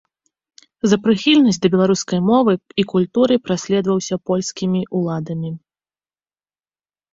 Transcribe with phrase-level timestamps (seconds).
[0.93, 5.51] За прыхільнасць да беларускай мовы і культуры праследаваўся польскімі ўладамі.